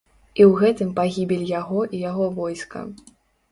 І 0.39 0.45
ў 0.49 0.51
гэтым 0.63 0.89
пагібель 0.99 1.45
яго 1.61 1.85
і 1.95 2.01
яго 2.09 2.33
войска. 2.41 2.85